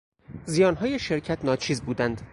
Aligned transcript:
زیانهای 0.45 0.99
شرکت 0.99 1.45
ناچیز 1.45 1.81
بودند. 1.81 2.21